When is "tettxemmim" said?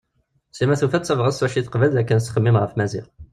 2.19-2.57